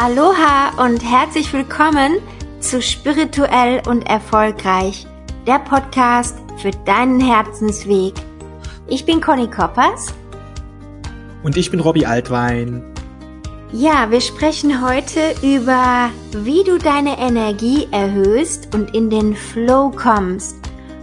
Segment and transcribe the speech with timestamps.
[0.00, 2.18] Aloha und herzlich willkommen
[2.60, 5.08] zu Spirituell und Erfolgreich,
[5.44, 8.14] der Podcast für deinen Herzensweg.
[8.86, 10.14] Ich bin Conny Koppers.
[11.42, 12.84] Und ich bin Robbie Altwein.
[13.72, 20.54] Ja, wir sprechen heute über, wie du deine Energie erhöhst und in den Flow kommst.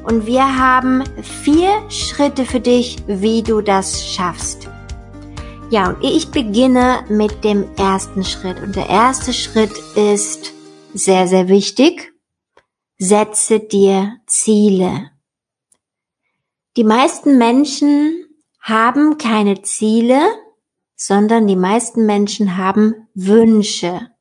[0.06, 1.04] Und wir haben
[1.44, 4.70] vier Schritte für dich, wie du das schaffst.
[5.72, 8.62] Ja, und ich beginne mit dem ersten Schritt.
[8.62, 10.54] Und der erste Schritt ist
[10.94, 12.14] sehr, sehr wichtig.
[12.98, 15.10] Setze dir Ziele.
[16.78, 18.26] Die meisten Menschen
[18.62, 20.22] haben keine Ziele,
[20.96, 24.12] sondern die meisten Menschen haben Wünsche.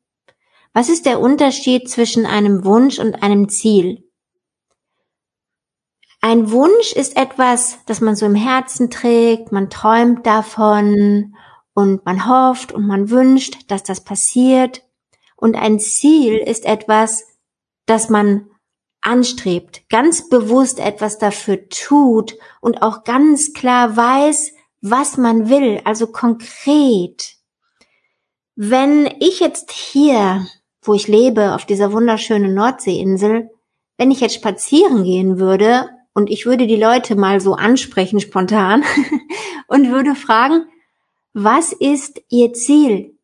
[0.72, 4.03] Was ist der Unterschied zwischen einem Wunsch und einem Ziel?
[6.26, 11.34] Ein Wunsch ist etwas, das man so im Herzen trägt, man träumt davon
[11.74, 14.84] und man hofft und man wünscht, dass das passiert.
[15.36, 17.26] Und ein Ziel ist etwas,
[17.84, 18.48] das man
[19.02, 26.06] anstrebt, ganz bewusst etwas dafür tut und auch ganz klar weiß, was man will, also
[26.06, 27.34] konkret.
[28.56, 30.46] Wenn ich jetzt hier,
[30.80, 33.50] wo ich lebe, auf dieser wunderschönen Nordseeinsel,
[33.98, 38.84] wenn ich jetzt spazieren gehen würde und ich würde die Leute mal so ansprechen spontan
[39.66, 40.66] und würde fragen,
[41.32, 43.18] was ist ihr Ziel?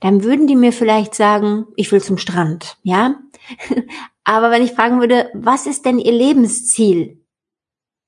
[0.00, 3.20] Dann würden die mir vielleicht sagen, ich will zum Strand, ja?
[4.24, 7.22] Aber wenn ich fragen würde, was ist denn ihr Lebensziel?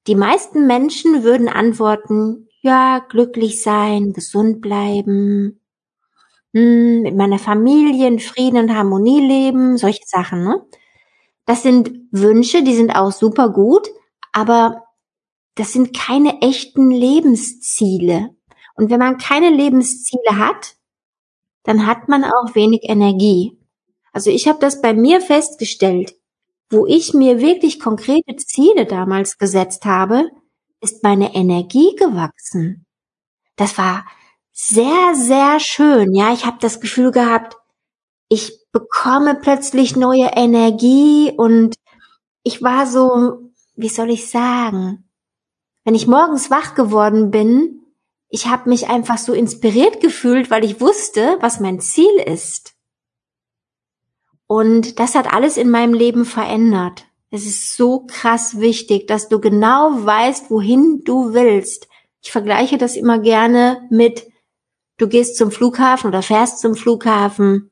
[0.06, 5.60] Die meisten Menschen würden antworten, ja, glücklich sein, gesund bleiben,
[6.54, 10.64] hm, mit meiner Familie in Frieden und Harmonie leben, solche Sachen, ne?
[11.46, 13.88] Das sind Wünsche, die sind auch super gut,
[14.32, 14.82] aber
[15.54, 18.36] das sind keine echten Lebensziele.
[18.74, 20.76] Und wenn man keine Lebensziele hat,
[21.62, 23.58] dann hat man auch wenig Energie.
[24.12, 26.14] Also ich habe das bei mir festgestellt,
[26.68, 30.28] wo ich mir wirklich konkrete Ziele damals gesetzt habe,
[30.80, 32.86] ist meine Energie gewachsen.
[33.56, 34.04] Das war
[34.52, 36.14] sehr, sehr schön.
[36.14, 37.56] Ja, ich habe das Gefühl gehabt,
[38.28, 41.76] ich bekomme plötzlich neue Energie und
[42.42, 45.08] ich war so, wie soll ich sagen,
[45.84, 47.80] wenn ich morgens wach geworden bin,
[48.28, 52.74] ich habe mich einfach so inspiriert gefühlt, weil ich wusste, was mein Ziel ist.
[54.46, 57.06] Und das hat alles in meinem Leben verändert.
[57.30, 61.88] Es ist so krass wichtig, dass du genau weißt, wohin du willst.
[62.20, 64.26] Ich vergleiche das immer gerne mit,
[64.98, 67.70] du gehst zum Flughafen oder fährst zum Flughafen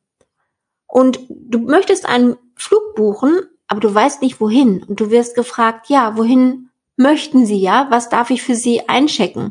[0.94, 4.84] und du möchtest einen Flug buchen, aber du weißt nicht wohin.
[4.84, 7.88] Und du wirst gefragt, ja, wohin möchten Sie, ja?
[7.90, 9.50] Was darf ich für Sie einchecken?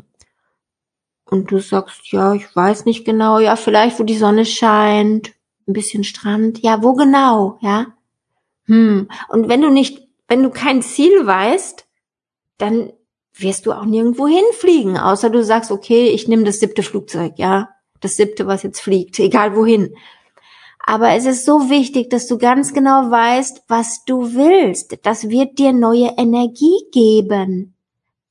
[1.26, 5.32] Und du sagst, ja, ich weiß nicht genau, ja, vielleicht wo die Sonne scheint,
[5.68, 7.88] ein bisschen Strand, ja, wo genau, ja?
[8.64, 9.10] Hm.
[9.28, 11.86] Und wenn du nicht, wenn du kein Ziel weißt,
[12.56, 12.90] dann
[13.34, 17.68] wirst du auch nirgendwo hinfliegen, außer du sagst, okay, ich nehme das siebte Flugzeug, ja,
[18.00, 19.94] das siebte, was jetzt fliegt, egal wohin.
[20.86, 24.98] Aber es ist so wichtig, dass du ganz genau weißt, was du willst.
[25.02, 27.74] Das wird dir neue Energie geben.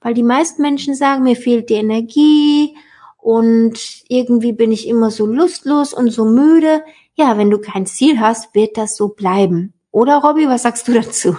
[0.02, 2.76] Weil die meisten Menschen sagen, mir fehlt die Energie
[3.18, 6.84] und irgendwie bin ich immer so lustlos und so müde.
[7.16, 9.74] Ja, wenn du kein Ziel hast, wird das so bleiben.
[9.92, 11.36] Oder Robby, was sagst du dazu?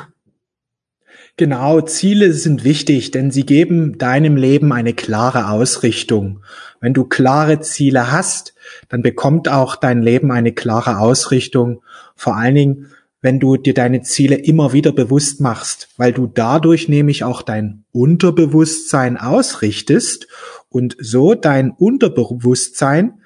[1.37, 6.45] Genau, Ziele sind wichtig, denn sie geben deinem Leben eine klare Ausrichtung.
[6.85, 8.53] Wenn du klare Ziele hast,
[8.91, 11.83] dann bekommt auch dein Leben eine klare Ausrichtung.
[12.15, 12.87] Vor allen Dingen,
[13.23, 17.87] wenn du dir deine Ziele immer wieder bewusst machst, weil du dadurch nämlich auch dein
[17.93, 20.29] Unterbewusstsein ausrichtest
[20.69, 23.23] und so dein Unterbewusstsein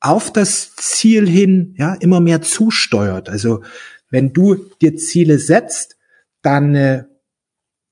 [0.00, 3.28] auf das Ziel hin ja immer mehr zusteuert.
[3.28, 3.62] Also
[4.08, 5.98] wenn du dir Ziele setzt,
[6.40, 7.04] dann äh,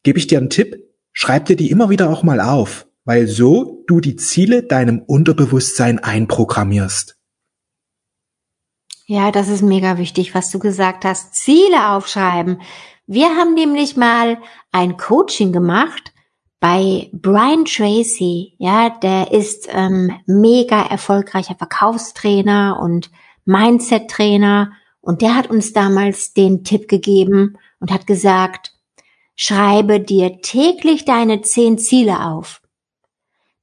[0.03, 0.83] gebe ich dir einen Tipp,
[1.13, 5.99] schreib dir die immer wieder auch mal auf, weil so du die Ziele deinem Unterbewusstsein
[5.99, 7.17] einprogrammierst.
[9.07, 11.35] Ja, das ist mega wichtig, was du gesagt hast.
[11.35, 12.63] Ziele aufschreiben.
[13.07, 14.39] Wir haben nämlich mal
[14.73, 16.13] ein Coaching gemacht
[16.59, 18.55] bei Brian Tracy.
[18.59, 23.11] Ja, der ist ähm, mega erfolgreicher Verkaufstrainer und
[23.45, 24.73] Mindset-Trainer.
[25.03, 28.75] Und der hat uns damals den Tipp gegeben und hat gesagt,
[29.37, 32.63] Schreibe dir täglich deine zehn Ziele auf.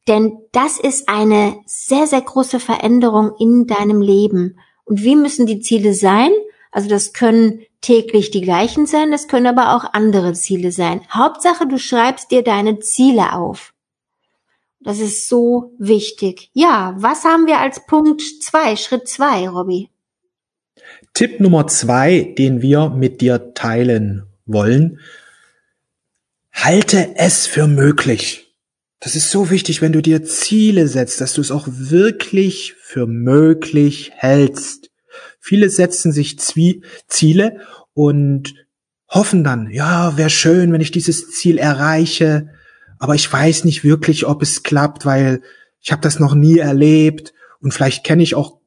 [0.08, 4.60] Denn das ist eine sehr, sehr große Veränderung in deinem Leben.
[4.84, 6.32] Und wie müssen die Ziele sein?
[6.72, 11.02] Also das können täglich die gleichen sein, das können aber auch andere Ziele sein.
[11.12, 13.74] Hauptsache, du schreibst dir deine Ziele auf.
[14.80, 16.50] Das ist so wichtig.
[16.54, 19.90] Ja, was haben wir als Punkt zwei, Schritt zwei, Robby?
[21.14, 25.00] Tipp Nummer zwei, den wir mit dir teilen wollen.
[26.52, 28.51] Halte es für möglich.
[29.02, 33.08] Das ist so wichtig, wenn du dir Ziele setzt, dass du es auch wirklich für
[33.08, 34.92] möglich hältst.
[35.40, 37.62] Viele setzen sich Zwie Ziele
[37.94, 38.54] und
[39.10, 42.50] hoffen dann, ja, wäre schön, wenn ich dieses Ziel erreiche,
[43.00, 45.42] aber ich weiß nicht wirklich, ob es klappt, weil
[45.82, 48.61] ich habe das noch nie erlebt und vielleicht kenne ich auch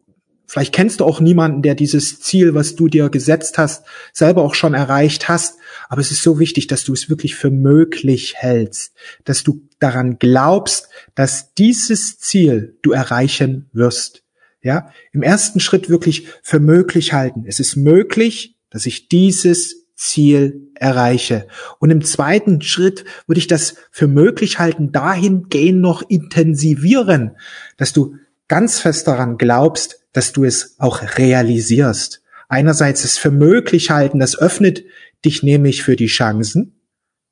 [0.54, 4.54] Vielleicht kennst du auch niemanden, der dieses Ziel, was du dir gesetzt hast, selber auch
[4.54, 5.58] schon erreicht hast.
[5.88, 10.20] Aber es ist so wichtig, dass du es wirklich für möglich hältst, dass du daran
[10.20, 14.22] glaubst, dass dieses Ziel du erreichen wirst.
[14.62, 17.42] Ja, im ersten Schritt wirklich für möglich halten.
[17.48, 21.48] Es ist möglich, dass ich dieses Ziel erreiche.
[21.80, 27.32] Und im zweiten Schritt würde ich das für möglich halten, dahingehend noch intensivieren,
[27.76, 28.14] dass du
[28.48, 32.22] ganz fest daran glaubst, dass du es auch realisierst.
[32.48, 34.84] Einerseits es für möglich halten, das öffnet
[35.24, 36.80] dich nämlich für die Chancen,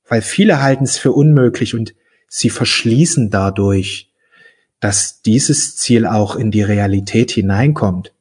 [0.08, 1.94] weil viele halten es für unmöglich und
[2.28, 4.10] sie verschließen dadurch,
[4.80, 8.12] dass dieses Ziel auch in die Realität hineinkommt.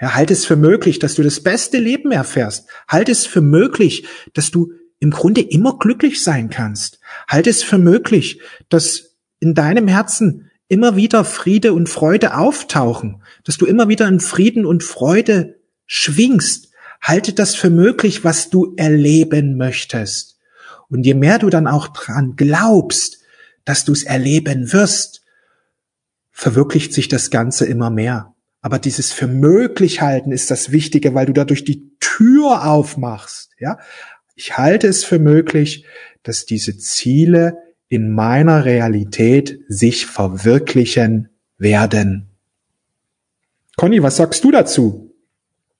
[0.00, 2.68] Ja, halt es für möglich, dass du das beste Leben erfährst.
[2.88, 7.00] Halt es für möglich, dass du im Grunde immer glücklich sein kannst.
[7.26, 13.58] Halt es für möglich, dass in deinem Herzen immer wieder Friede und Freude auftauchen, dass
[13.58, 16.70] du immer wieder in Frieden und Freude schwingst.
[17.02, 20.38] Halte das für möglich, was du erleben möchtest.
[20.88, 23.18] Und je mehr du dann auch dran glaubst,
[23.64, 25.22] dass du es erleben wirst,
[26.30, 28.34] verwirklicht sich das Ganze immer mehr.
[28.60, 33.50] Aber dieses für möglich halten ist das Wichtige, weil du dadurch die Tür aufmachst.
[33.58, 33.78] Ja,
[34.36, 35.84] ich halte es für möglich,
[36.22, 37.58] dass diese Ziele
[37.90, 41.28] in meiner Realität sich verwirklichen
[41.58, 42.30] werden.
[43.76, 45.12] Conny, was sagst du dazu?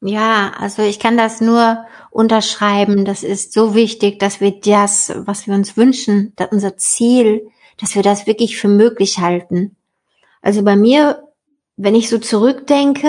[0.02, 3.04] Ja, also ich kann das nur unterschreiben.
[3.04, 7.48] Das ist so wichtig, dass wir das, was wir uns wünschen, unser Ziel,
[7.78, 9.76] dass wir das wirklich für möglich halten.
[10.42, 11.22] Also bei mir,
[11.76, 13.08] wenn ich so zurückdenke,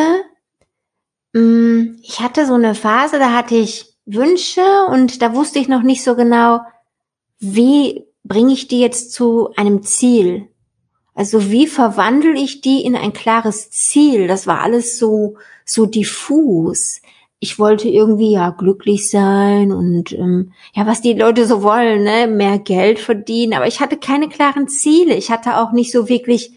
[1.34, 5.82] mm, ich hatte so eine Phase, da hatte ich Wünsche und da wusste ich noch
[5.82, 6.60] nicht so genau,
[7.40, 10.48] wie bringe ich die jetzt zu einem Ziel?
[11.14, 14.28] Also wie verwandle ich die in ein klares Ziel?
[14.28, 15.36] Das war alles so,
[15.66, 17.02] so diffus.
[17.40, 22.28] Ich wollte irgendwie ja glücklich sein und ähm, ja, was die Leute so wollen, ne,
[22.28, 23.54] mehr Geld verdienen.
[23.54, 25.16] Aber ich hatte keine klaren Ziele.
[25.16, 26.54] Ich hatte auch nicht so wirklich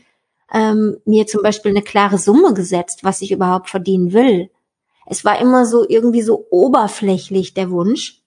[0.52, 4.50] ähm, mir zum Beispiel eine klare Summe gesetzt, was ich überhaupt verdienen will.
[5.06, 8.22] Es war immer so irgendwie so oberflächlich der Wunsch.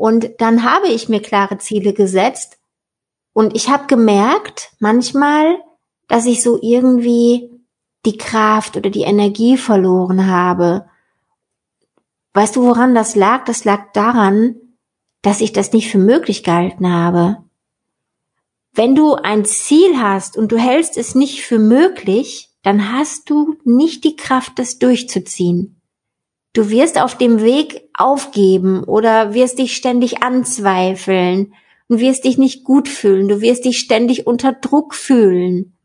[0.00, 2.56] Und dann habe ich mir klare Ziele gesetzt
[3.34, 5.58] und ich habe gemerkt manchmal,
[6.08, 7.50] dass ich so irgendwie
[8.06, 10.88] die Kraft oder die Energie verloren habe.
[12.32, 13.44] Weißt du, woran das lag?
[13.44, 14.56] Das lag daran,
[15.20, 17.44] dass ich das nicht für möglich gehalten habe.
[18.72, 23.58] Wenn du ein Ziel hast und du hältst es nicht für möglich, dann hast du
[23.64, 25.79] nicht die Kraft, das durchzuziehen.
[26.52, 31.54] Du wirst auf dem Weg aufgeben oder wirst dich ständig anzweifeln
[31.88, 33.28] und wirst dich nicht gut fühlen.
[33.28, 35.76] Du wirst dich ständig unter Druck fühlen.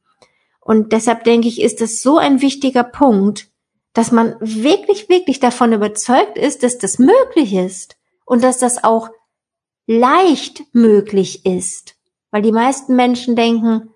[0.59, 3.49] Und deshalb denke ich, ist das so ein wichtiger Punkt,
[3.93, 9.09] dass man wirklich, wirklich davon überzeugt ist, dass das möglich ist und dass das auch
[9.85, 11.95] leicht möglich ist.
[12.31, 13.91] Weil die meisten Menschen denken,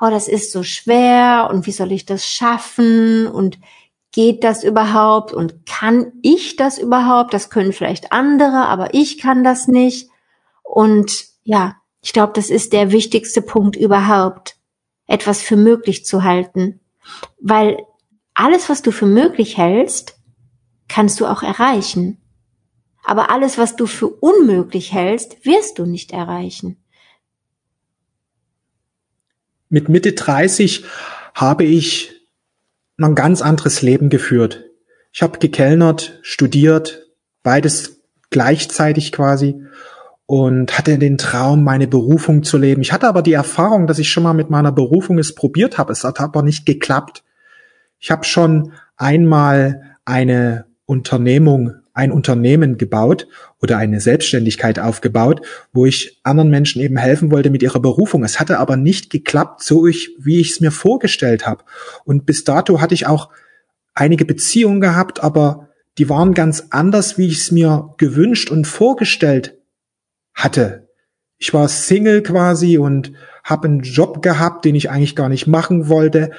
[0.00, 3.58] oh, das ist so schwer und wie soll ich das schaffen und
[4.12, 7.32] Geht das überhaupt und kann ich das überhaupt?
[7.32, 10.10] Das können vielleicht andere, aber ich kann das nicht.
[10.62, 14.56] Und ja, ich glaube, das ist der wichtigste Punkt überhaupt,
[15.06, 16.80] etwas für möglich zu halten.
[17.40, 17.84] Weil
[18.34, 20.18] alles, was du für möglich hältst,
[20.88, 22.18] kannst du auch erreichen.
[23.04, 26.76] Aber alles, was du für unmöglich hältst, wirst du nicht erreichen.
[29.68, 30.84] Mit Mitte 30
[31.34, 32.21] habe ich
[33.08, 34.64] ein ganz anderes Leben geführt.
[35.12, 37.06] Ich habe gekellnert, studiert,
[37.42, 39.62] beides gleichzeitig quasi
[40.26, 42.80] und hatte den Traum, meine Berufung zu leben.
[42.80, 45.92] Ich hatte aber die Erfahrung, dass ich schon mal mit meiner Berufung es probiert habe.
[45.92, 47.22] Es hat aber nicht geklappt.
[47.98, 53.28] Ich habe schon einmal eine Unternehmung ein Unternehmen gebaut
[53.60, 58.24] oder eine Selbstständigkeit aufgebaut, wo ich anderen Menschen eben helfen wollte mit ihrer Berufung.
[58.24, 61.64] Es hatte aber nicht geklappt, so ich, wie ich es mir vorgestellt habe.
[62.04, 63.30] Und bis dato hatte ich auch
[63.94, 65.68] einige Beziehungen gehabt, aber
[65.98, 69.58] die waren ganz anders, wie ich es mir gewünscht und vorgestellt
[70.32, 70.88] hatte.
[71.36, 73.12] Ich war Single quasi und
[73.44, 76.30] habe einen Job gehabt, den ich eigentlich gar nicht machen wollte,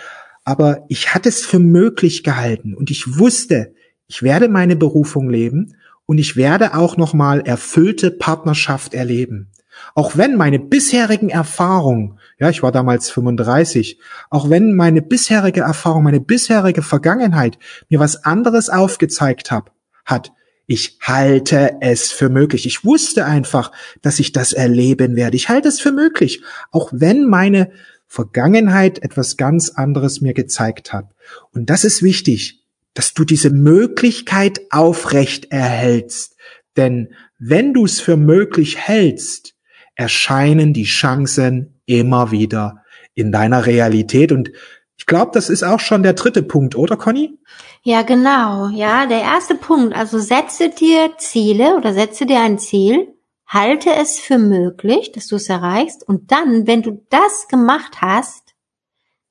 [0.45, 3.75] aber ich hatte es für möglich gehalten und ich wusste,
[4.13, 9.50] ich werde meine Berufung leben und ich werde auch nochmal erfüllte Partnerschaft erleben.
[9.96, 16.03] Auch wenn meine bisherigen Erfahrungen, ja, ich war damals 35, auch wenn meine bisherige Erfahrung,
[16.03, 17.58] meine bisherige Vergangenheit
[17.89, 19.72] mir was anderes aufgezeigt hab,
[20.05, 20.32] hat,
[20.67, 22.67] ich halte es für möglich.
[22.67, 23.72] Ich wusste einfach,
[24.03, 25.38] dass ich das erleben werde.
[25.38, 27.72] Ich halte es für möglich, auch wenn meine
[28.05, 31.08] Vergangenheit etwas ganz anderes mir gezeigt hat.
[31.51, 32.62] Und das ist wichtig,
[32.93, 36.35] dass du diese Möglichkeit aufrecht erhältst.
[36.77, 39.55] Denn wenn du es für möglich hältst,
[39.95, 42.83] erscheinen die Chancen immer wieder
[43.13, 44.31] in deiner Realität.
[44.31, 44.51] Und
[44.97, 47.38] ich glaube, das ist auch schon der dritte Punkt, oder Conny?
[47.83, 48.69] Ja, genau.
[48.69, 49.95] Ja, der erste Punkt.
[49.95, 53.07] Also setze dir Ziele oder setze dir ein Ziel,
[53.45, 56.07] halte es für möglich, dass du es erreichst.
[56.07, 58.53] Und dann, wenn du das gemacht hast,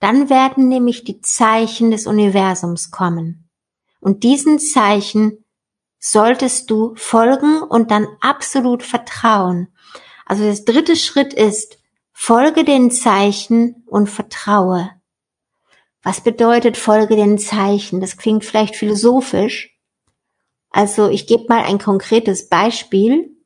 [0.00, 3.42] dann werden nämlich die Zeichen des Universums kommen.
[4.02, 5.44] Und diesen Zeichen
[6.00, 9.68] solltest du folgen und dann absolut vertrauen.
[10.26, 11.78] Also das dritte Schritt ist,
[12.12, 14.90] folge den Zeichen und vertraue.
[16.02, 18.00] Was bedeutet folge den Zeichen?
[18.00, 19.78] Das klingt vielleicht philosophisch.
[20.71, 23.37] Also ich gebe mal ein konkretes Beispiel.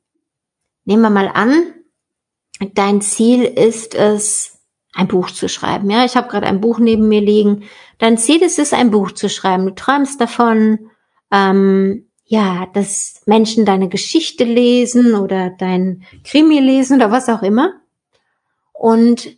[0.85, 1.75] Nehmen wir mal an,
[2.73, 4.56] dein Ziel ist es,
[4.97, 5.89] ein Buch zu schreiben.
[5.89, 7.63] Ja, ich habe gerade ein Buch neben mir liegen.
[7.99, 9.65] Dein Ziel ist es, ein Buch zu schreiben.
[9.65, 10.89] Du träumst davon,
[11.31, 17.73] ähm, ja, dass Menschen deine Geschichte lesen oder dein Krimi lesen oder was auch immer.
[18.73, 19.37] Und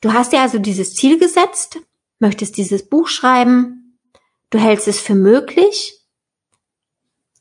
[0.00, 1.78] du hast dir also dieses Ziel gesetzt
[2.24, 3.98] möchtest dieses Buch schreiben,
[4.50, 6.00] du hältst es für möglich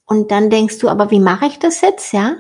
[0.06, 2.36] und dann denkst du, aber wie mache ich das jetzt, ja?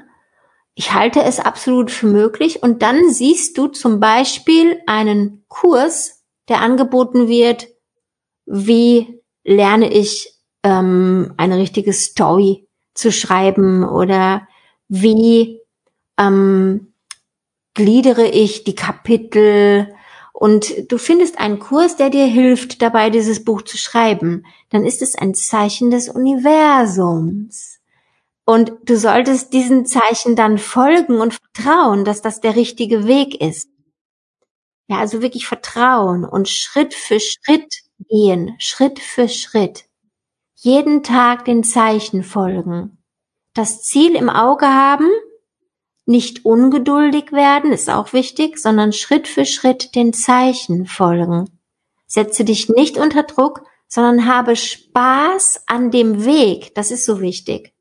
[0.75, 2.63] Ich halte es absolut für möglich.
[2.63, 7.67] Und dann siehst du zum Beispiel einen Kurs, der angeboten wird,
[8.45, 14.47] wie lerne ich ähm, eine richtige Story zu schreiben oder
[14.87, 15.59] wie
[16.17, 16.93] ähm,
[17.73, 19.93] gliedere ich die Kapitel.
[20.33, 25.01] Und du findest einen Kurs, der dir hilft, dabei dieses Buch zu schreiben, dann ist
[25.01, 27.79] es ein Zeichen des Universums.
[28.45, 33.69] Und du solltest diesen Zeichen dann folgen und vertrauen, dass das der richtige Weg ist.
[34.87, 37.73] Ja, also wirklich vertrauen und Schritt für Schritt
[38.09, 39.85] gehen, Schritt für Schritt.
[40.55, 42.97] Jeden Tag den Zeichen folgen.
[43.53, 45.09] Das Ziel im Auge haben
[46.05, 51.49] nicht ungeduldig werden, ist auch wichtig, sondern Schritt für Schritt den Zeichen folgen.
[52.07, 56.75] Setze dich nicht unter Druck, sondern habe Spaß an dem Weg.
[56.75, 57.73] Das ist so wichtig.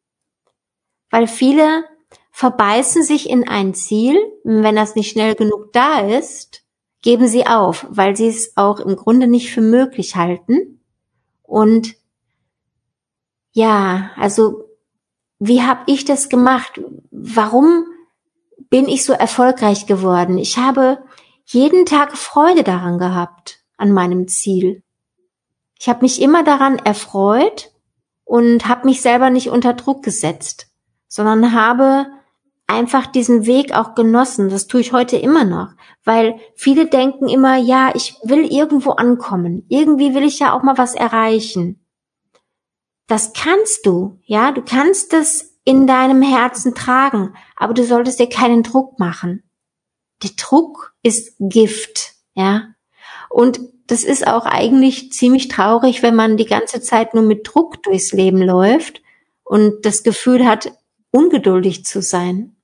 [1.13, 1.85] Weil viele
[2.33, 6.65] verbeißen sich in ein Ziel, wenn das nicht schnell genug da ist,
[7.03, 10.81] geben sie auf, weil sie es auch im Grunde nicht für möglich halten.
[11.45, 11.95] Und
[13.53, 14.65] ja, also
[15.39, 16.81] wie habe ich das gemacht?
[17.13, 17.87] Warum
[18.73, 20.39] bin ich so erfolgreich geworden.
[20.39, 21.05] Ich habe
[21.45, 24.83] jeden Tag Freude daran gehabt, an meinem Ziel.
[25.79, 27.71] Ich habe mich immer daran erfreut
[28.25, 30.72] und habe mich selber nicht unter Druck gesetzt,
[31.13, 32.07] sondern habe
[32.67, 34.49] einfach diesen Weg auch genossen.
[34.49, 39.67] Das tue ich heute immer noch, weil viele denken immer, ja, ich will irgendwo ankommen.
[39.69, 41.85] Irgendwie will ich ja auch mal was erreichen.
[43.09, 48.31] Das kannst du, ja, du kannst es in deinem Herzen tragen, aber du solltest dir
[48.31, 49.43] keinen Druck machen.
[50.23, 52.69] Der Druck ist Gift, ja.
[53.29, 57.83] Und das ist auch eigentlich ziemlich traurig, wenn man die ganze Zeit nur mit Druck
[57.83, 59.03] durchs Leben läuft
[59.45, 60.73] und das Gefühl hat,
[61.13, 62.57] ungeduldig zu sein.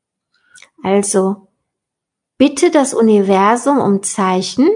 [0.83, 1.49] Also,
[2.37, 4.69] bitte das Universum um Zeichen,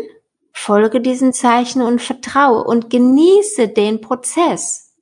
[0.52, 4.92] folge diesen Zeichen und vertraue und genieße den Prozess.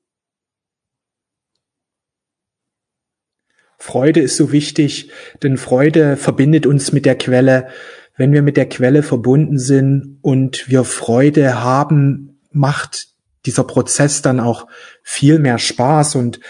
[3.79, 5.11] Freude ist so wichtig,
[5.43, 7.69] denn Freude verbindet uns mit der Quelle.
[8.17, 13.09] Wenn wir mit der Quelle verbunden sind und wir Freude haben, macht
[13.47, 14.67] dieser Prozess dann auch
[15.03, 16.41] viel mehr Spaß und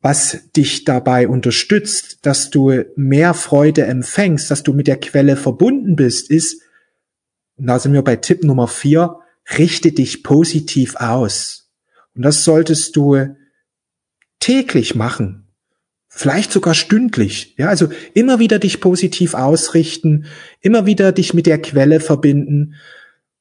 [0.00, 5.96] was dich dabei unterstützt, dass du mehr Freude empfängst, dass du mit der Quelle verbunden
[5.96, 6.62] bist, ist,
[7.56, 9.18] und da sind wir bei Tipp Nummer vier,
[9.58, 11.72] richte dich positiv aus.
[12.14, 13.34] Und das solltest du
[14.38, 15.48] täglich machen
[16.18, 17.54] vielleicht sogar stündlich.
[17.58, 20.26] Ja, also immer wieder dich positiv ausrichten,
[20.60, 22.74] immer wieder dich mit der Quelle verbinden.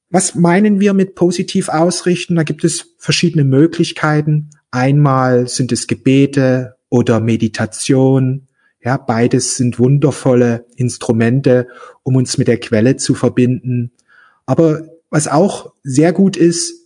[0.09, 2.35] Was meinen wir mit positiv ausrichten?
[2.35, 4.51] Da gibt es verschiedene Möglichkeiten.
[4.71, 8.47] Einmal sind es Gebete oder Meditation.
[8.81, 11.67] Ja, beides sind wundervolle Instrumente,
[12.03, 13.91] um uns mit der Quelle zu verbinden.
[14.45, 16.85] Aber was auch sehr gut ist,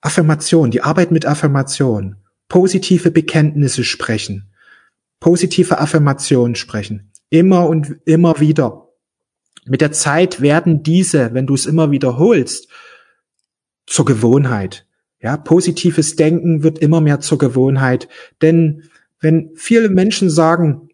[0.00, 2.16] Affirmation, die Arbeit mit Affirmation.
[2.48, 4.50] positive Bekenntnisse sprechen,
[5.18, 8.90] positive Affirmationen sprechen, immer und immer wieder.
[9.64, 12.68] Mit der Zeit werden diese, wenn du es immer wiederholst,
[13.86, 14.83] zur Gewohnheit.
[15.24, 18.10] Ja, positives Denken wird immer mehr zur Gewohnheit,
[18.42, 18.82] denn
[19.20, 20.90] wenn viele Menschen sagen,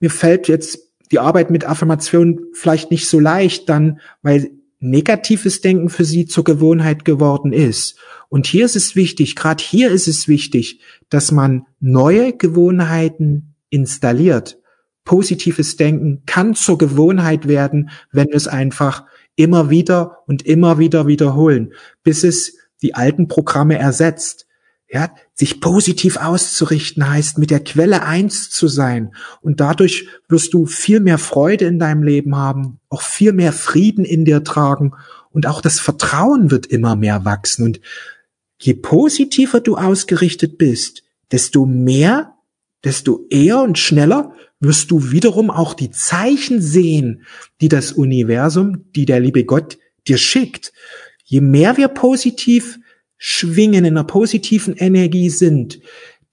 [0.00, 5.90] mir fällt jetzt die Arbeit mit Affirmationen vielleicht nicht so leicht, dann weil negatives Denken
[5.90, 7.98] für sie zur Gewohnheit geworden ist.
[8.30, 10.80] Und hier ist es wichtig, gerade hier ist es wichtig,
[11.10, 14.58] dass man neue Gewohnheiten installiert.
[15.04, 19.04] Positives Denken kann zur Gewohnheit werden, wenn wir es einfach
[19.36, 24.46] immer wieder und immer wieder wiederholen, bis es die alten Programme ersetzt.
[24.90, 29.14] Ja, sich positiv auszurichten heißt, mit der Quelle eins zu sein.
[29.40, 34.04] Und dadurch wirst du viel mehr Freude in deinem Leben haben, auch viel mehr Frieden
[34.04, 34.92] in dir tragen
[35.30, 37.64] und auch das Vertrauen wird immer mehr wachsen.
[37.64, 37.80] Und
[38.60, 42.34] je positiver du ausgerichtet bist, desto mehr,
[42.84, 47.24] desto eher und schneller wirst du wiederum auch die Zeichen sehen,
[47.60, 50.72] die das Universum, die der liebe Gott dir schickt.
[51.32, 52.78] Je mehr wir positiv
[53.16, 55.80] schwingen, in einer positiven Energie sind,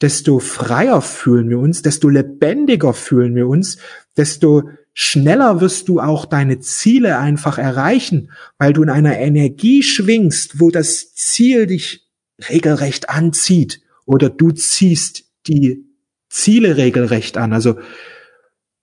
[0.02, 3.78] desto freier fühlen wir uns, desto lebendiger fühlen wir uns,
[4.18, 10.60] desto schneller wirst du auch deine Ziele einfach erreichen, weil du in einer Energie schwingst,
[10.60, 12.06] wo das Ziel dich
[12.50, 15.86] regelrecht anzieht oder du ziehst die
[16.28, 17.54] Ziele regelrecht an.
[17.54, 17.80] Also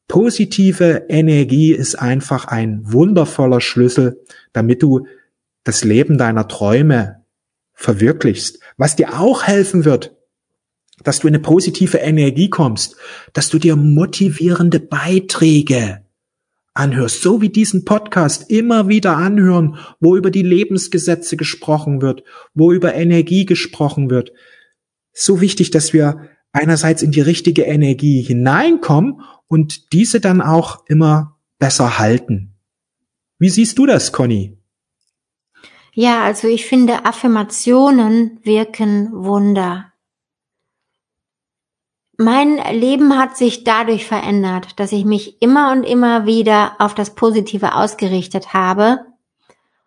[0.08, 5.06] positive Energie ist einfach ein wundervoller Schlüssel, damit du
[5.66, 7.24] das Leben deiner Träume
[7.74, 8.60] verwirklichst.
[8.76, 10.16] Was dir auch helfen wird,
[11.02, 12.96] dass du in eine positive Energie kommst,
[13.32, 16.04] dass du dir motivierende Beiträge
[16.72, 22.22] anhörst, so wie diesen Podcast immer wieder anhören, wo über die Lebensgesetze gesprochen wird,
[22.54, 24.32] wo über Energie gesprochen wird.
[25.12, 31.38] So wichtig, dass wir einerseits in die richtige Energie hineinkommen und diese dann auch immer
[31.58, 32.54] besser halten.
[33.38, 34.55] Wie siehst du das, Conny?
[35.98, 39.94] Ja, also ich finde, Affirmationen wirken Wunder.
[42.18, 47.14] Mein Leben hat sich dadurch verändert, dass ich mich immer und immer wieder auf das
[47.14, 49.06] Positive ausgerichtet habe.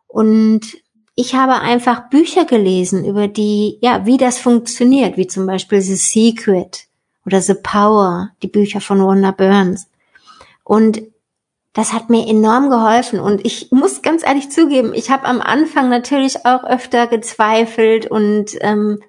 [0.07, 0.79] Und
[1.13, 5.95] ich habe einfach Bücher gelesen über die, ja, wie das funktioniert, wie zum Beispiel The
[5.95, 6.87] Secret
[7.23, 9.87] oder The Power, die Bücher von Wanda Burns.
[10.63, 11.03] Und
[11.73, 15.89] das hat mir enorm geholfen und ich muss ganz ehrlich zugeben, ich habe am Anfang
[15.89, 19.03] natürlich auch öfter gezweifelt und ähm,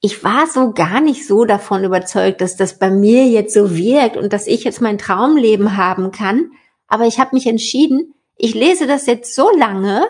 [0.00, 4.18] ich war so gar nicht so davon überzeugt, dass das bei mir jetzt so wirkt
[4.18, 6.50] und dass ich jetzt mein Traumleben haben kann.
[6.86, 10.06] Aber ich habe mich entschieden, ich lese das jetzt so lange,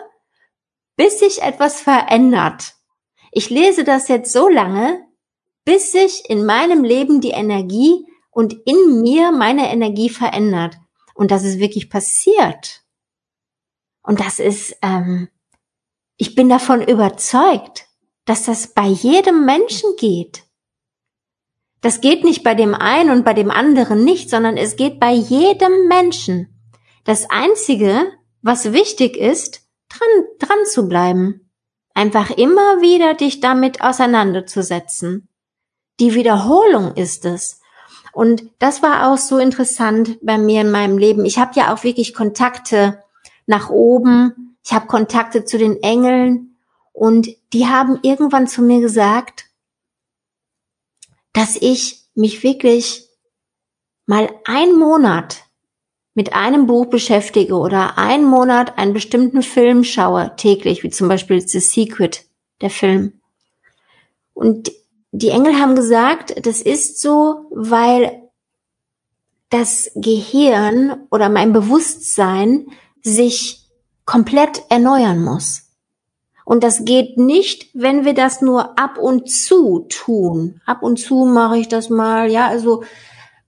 [0.97, 2.73] bis sich etwas verändert.
[3.31, 4.99] Ich lese das jetzt so lange,
[5.63, 10.75] bis sich in meinem Leben die Energie und in mir meine Energie verändert
[11.15, 12.83] und das ist wirklich passiert.
[14.03, 15.29] Und das ist, ähm,
[16.17, 17.87] ich bin davon überzeugt,
[18.25, 20.43] dass das bei jedem Menschen geht.
[21.81, 25.13] Das geht nicht bei dem einen und bei dem anderen nicht, sondern es geht bei
[25.13, 26.69] jedem Menschen.
[27.03, 31.51] Das Einzige, was wichtig ist, dran, dran zu bleiben.
[31.93, 35.29] Einfach immer wieder dich damit auseinanderzusetzen.
[35.99, 37.61] Die Wiederholung ist es.
[38.15, 41.25] Und das war auch so interessant bei mir in meinem Leben.
[41.25, 43.03] Ich habe ja auch wirklich Kontakte
[43.45, 44.55] nach oben.
[44.63, 46.55] Ich habe Kontakte zu den Engeln.
[46.93, 49.47] Und die haben irgendwann zu mir gesagt,
[51.33, 53.09] dass ich mich wirklich
[54.05, 55.43] mal einen Monat
[56.13, 61.45] mit einem Buch beschäftige oder einen Monat einen bestimmten Film schaue täglich, wie zum Beispiel
[61.45, 62.23] The Secret,
[62.61, 63.19] der Film.
[64.33, 64.71] Und
[65.17, 68.29] die Engel haben gesagt, das ist so, weil
[69.49, 72.67] das Gehirn oder mein Bewusstsein
[73.01, 73.69] sich
[74.05, 75.71] komplett erneuern muss.
[76.43, 80.61] Und das geht nicht, wenn wir das nur ab und zu tun.
[80.65, 82.83] Ab und zu mache ich das mal, ja, also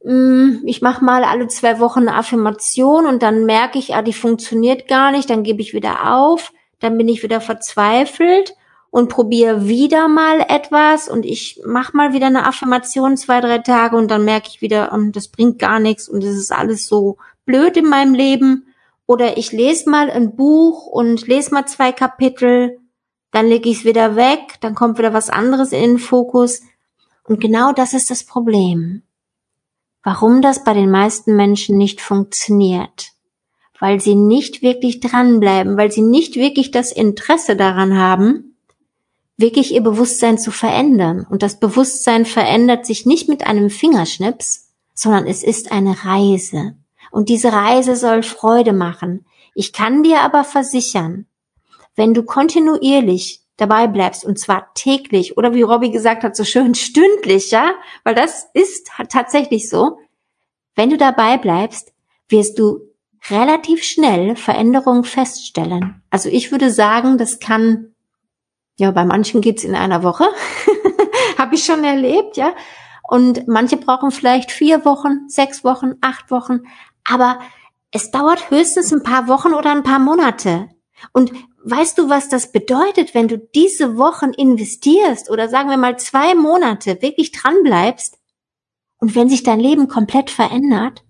[0.06, 4.14] mm, ich mache mal alle zwei Wochen eine Affirmation und dann merke ich, ah, die
[4.14, 8.56] funktioniert gar nicht, dann gebe ich wieder auf, dann bin ich wieder verzweifelt
[8.98, 13.96] und probiere wieder mal etwas und ich mache mal wieder eine Affirmation zwei, drei Tage
[13.96, 17.18] und dann merke ich wieder, um, das bringt gar nichts und es ist alles so
[17.46, 18.74] blöd in meinem Leben.
[19.06, 22.80] Oder ich lese mal ein Buch und lese mal zwei Kapitel,
[23.30, 26.64] dann lege ich es wieder weg, dann kommt wieder was anderes in den Fokus.
[27.24, 29.04] Und genau das ist das Problem.
[30.02, 33.12] Warum das bei den meisten Menschen nicht funktioniert.
[33.80, 38.47] Weil sie nicht wirklich dranbleiben, weil sie nicht wirklich das Interesse daran haben,
[39.38, 41.26] wirklich ihr Bewusstsein zu verändern.
[41.30, 46.76] Und das Bewusstsein verändert sich nicht mit einem Fingerschnips, sondern es ist eine Reise.
[47.12, 49.26] Und diese Reise soll Freude machen.
[49.54, 51.28] Ich kann dir aber versichern,
[51.96, 56.76] wenn du kontinuierlich dabei bleibst und zwar täglich oder wie Robbie gesagt hat, so schön
[56.76, 57.74] stündlich, ja,
[58.04, 59.98] weil das ist tatsächlich so.
[60.76, 61.92] Wenn du dabei bleibst,
[62.30, 62.82] wirst du
[63.30, 66.04] relativ schnell Veränderungen feststellen.
[66.12, 67.96] Also ich würde sagen, das kann,
[68.78, 70.28] ja, bei manchen geht's in einer Woche,
[71.38, 72.54] habe ich schon erlebt, ja.
[73.10, 76.62] Und manche brauchen vielleicht vier Wochen, sechs Wochen, acht Wochen,
[77.04, 77.40] aber
[77.92, 80.70] es dauert höchstens ein paar Wochen oder ein paar Monate.
[81.14, 81.32] Und
[81.64, 86.36] weißt du, was das bedeutet, wenn du diese Wochen investierst oder sagen wir mal zwei
[86.36, 88.20] Monate wirklich dran bleibst
[88.98, 91.04] und wenn sich dein Leben komplett verändert?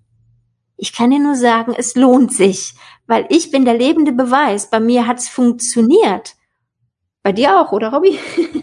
[0.78, 2.76] Ich kann dir nur sagen, es lohnt sich,
[3.08, 4.70] weil ich bin der lebende Beweis.
[4.70, 6.37] Bei mir hat's funktioniert.
[7.28, 8.18] Bei dir auch, oder Robby?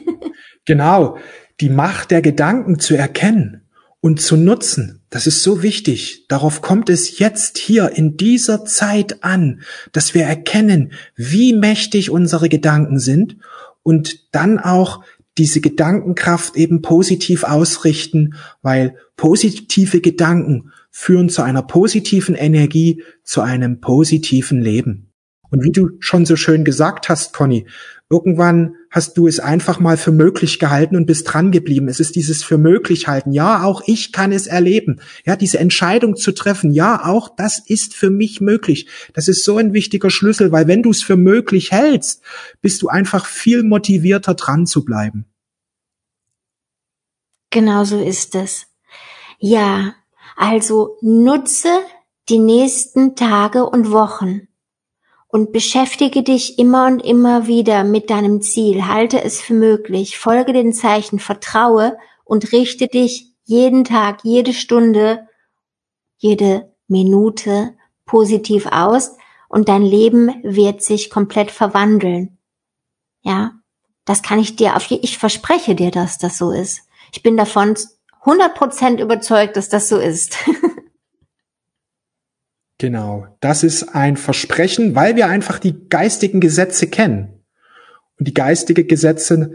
[0.65, 1.19] genau,
[1.61, 3.61] die Macht der Gedanken zu erkennen
[4.01, 5.03] und zu nutzen.
[5.11, 6.25] Das ist so wichtig.
[6.29, 9.61] Darauf kommt es jetzt hier in dieser Zeit an,
[9.93, 13.37] dass wir erkennen, wie mächtig unsere Gedanken sind
[13.83, 15.05] und dann auch
[15.37, 23.83] diese Gedankenkraft eben positiv ausrichten, weil positive Gedanken führen zu einer positiven Energie, zu einem
[23.83, 25.11] positiven Leben.
[25.55, 27.65] Und wie du schon so schön gesagt hast, Conny,
[28.11, 31.87] irgendwann hast du es einfach mal für möglich gehalten und bist dran geblieben.
[31.87, 33.31] Es ist dieses für möglich halten.
[33.31, 35.01] Ja, auch ich kann es erleben.
[35.25, 36.73] Ja, diese Entscheidung zu treffen.
[36.73, 38.89] Ja, auch das ist für mich möglich.
[39.13, 42.25] Das ist so ein wichtiger Schlüssel, weil wenn du es für möglich hältst,
[42.61, 45.25] bist du einfach viel motivierter dran zu bleiben.
[47.51, 48.67] Genau so ist es.
[49.39, 49.95] Ja,
[50.37, 51.69] also nutze
[52.29, 54.49] die nächsten Tage und Wochen
[55.35, 60.53] und beschäftige dich immer und immer wieder mit deinem Ziel, halte es für möglich, folge
[60.53, 65.27] den Zeichen, vertraue und richte dich jeden Tag, jede Stunde,
[66.19, 67.75] jede Minute
[68.07, 69.17] positiv aus
[69.49, 72.39] und dein Leben wird sich komplett verwandeln.
[73.23, 73.55] Ja,
[74.05, 76.83] das kann ich dir auf, ich verspreche dir, dass das so ist.
[77.11, 77.75] Ich bin davon
[78.23, 80.37] 100% überzeugt, dass das so ist.
[82.85, 87.43] Genau, das ist ein Versprechen, weil wir einfach die geistigen Gesetze kennen.
[88.19, 89.55] Und die geistige Gesetze,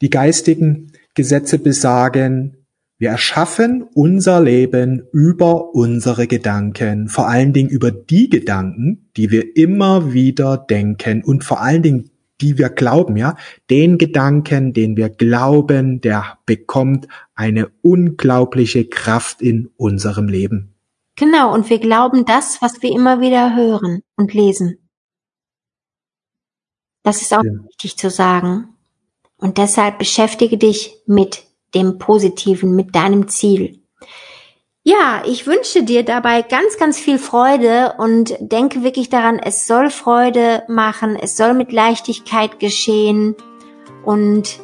[0.00, 7.90] die geistigen Gesetze besagen, wir erschaffen unser Leben über unsere Gedanken, vor allen Dingen über
[7.90, 12.10] die Gedanken, die wir immer wieder denken und vor allen Dingen
[12.40, 13.34] die wir glauben, ja,
[13.70, 20.77] den Gedanken, den wir glauben, der bekommt eine unglaubliche Kraft in unserem Leben.
[21.18, 24.88] Genau, und wir glauben das, was wir immer wieder hören und lesen.
[27.02, 27.50] Das ist auch ja.
[27.66, 28.76] wichtig zu sagen.
[29.36, 31.42] Und deshalb beschäftige dich mit
[31.74, 33.82] dem Positiven, mit deinem Ziel.
[34.84, 39.90] Ja, ich wünsche dir dabei ganz, ganz viel Freude und denke wirklich daran, es soll
[39.90, 43.34] Freude machen, es soll mit Leichtigkeit geschehen
[44.04, 44.60] und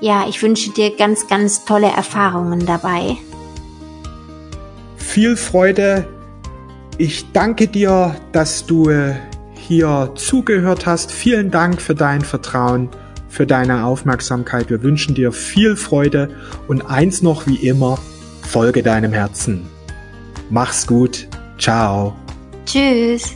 [0.00, 3.18] ja, ich wünsche dir ganz, ganz tolle Erfahrungen dabei
[5.08, 6.06] viel Freude.
[6.98, 9.14] Ich danke dir, dass du äh,
[9.54, 11.10] hier zugehört hast.
[11.10, 12.90] Vielen Dank für dein Vertrauen,
[13.28, 14.68] für deine Aufmerksamkeit.
[14.68, 16.28] Wir wünschen dir viel Freude
[16.68, 17.98] und eins noch wie immer,
[18.42, 19.66] folge deinem Herzen.
[20.50, 21.26] Mach's gut.
[21.58, 22.14] Ciao.
[22.66, 23.34] Tschüss.